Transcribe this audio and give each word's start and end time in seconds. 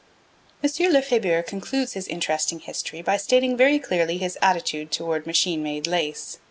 M. 0.63 0.91
Lefebure 0.91 1.43
concludes 1.43 1.93
his 1.93 2.07
interesting 2.07 2.59
history 2.59 3.03
by 3.03 3.17
stating 3.17 3.55
very 3.55 3.77
clearly 3.77 4.17
his 4.17 4.35
attitude 4.41 4.89
towards 4.91 5.27
machine 5.27 5.61
made 5.61 5.85
lace. 5.85 6.39